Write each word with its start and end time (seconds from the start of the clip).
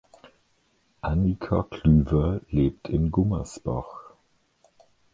Anika 1.03 1.61
Klüver 1.61 2.41
lebt 2.49 2.89
in 2.89 3.11
Gummersbach. 3.11 4.15